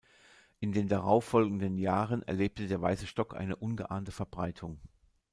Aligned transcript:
In 0.59 0.71
den 0.71 0.87
darauf 0.87 1.25
folgenden 1.25 1.77
Jahren 1.77 2.23
erlebte 2.23 2.65
der 2.65 2.81
weiße 2.81 3.05
Stock 3.05 3.35
eine 3.35 3.55
ungeahnte 3.57 4.11
Verbreitung. 4.11 4.79